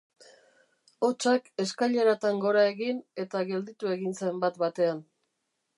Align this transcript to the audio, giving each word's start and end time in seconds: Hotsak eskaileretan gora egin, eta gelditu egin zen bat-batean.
Hotsak 1.07 1.51
eskaileretan 1.65 2.41
gora 2.47 2.65
egin, 2.73 3.03
eta 3.27 3.47
gelditu 3.53 3.95
egin 3.99 4.21
zen 4.23 4.45
bat-batean. 4.47 5.07